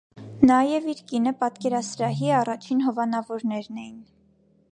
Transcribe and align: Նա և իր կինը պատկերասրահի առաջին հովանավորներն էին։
Նա 0.51 0.55
և 0.67 0.87
իր 0.93 1.01
կինը 1.11 1.33
պատկերասրահի 1.43 2.33
առաջին 2.39 2.83
հովանավորներն 2.87 3.79
էին։ 3.85 4.03